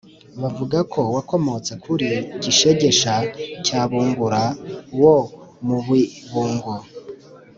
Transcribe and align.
bavuga 0.41 0.77
ko 0.93 1.01
wakomotse 1.15 1.71
kuri 1.83 2.09
Gishegesha 2.43 3.13
cya 3.65 3.81
Bungura 3.89 4.43
wo 5.01 5.15
mu 5.65 5.77
Bibungo 5.85 6.73